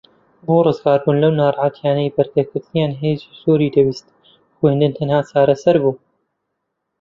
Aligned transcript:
بۆ 0.45 0.55
ڕزگاربوون 0.65 1.17
لەو 1.23 1.31
ناڕەحەتیانەی 1.39 2.13
بەرگەگرتنیان 2.15 2.91
هێزی 3.01 3.35
زۆری 3.41 3.73
دەویست 3.75 4.07
خوێندن 4.57 4.91
تەنھا 4.97 5.19
چارەسەر 5.29 5.75
بوو 5.83 5.95